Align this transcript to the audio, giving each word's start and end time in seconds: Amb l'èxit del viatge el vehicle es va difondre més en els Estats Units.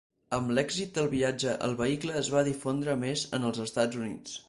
Amb 0.37 0.53
l'èxit 0.57 0.95
del 0.99 1.09
viatge 1.11 1.53
el 1.69 1.77
vehicle 1.83 2.17
es 2.25 2.33
va 2.37 2.45
difondre 2.51 2.99
més 3.07 3.29
en 3.41 3.51
els 3.53 3.65
Estats 3.71 4.05
Units. 4.05 4.39